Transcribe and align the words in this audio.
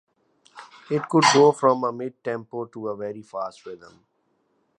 It 0.89 1.07
could 1.09 1.25
go 1.31 1.51
from 1.51 1.83
a 1.83 1.93
mid 1.93 2.23
tempo 2.23 2.65
to 2.65 2.87
a 2.87 2.97
very 2.97 3.21
fast 3.21 3.63
rhythm. 3.67 4.03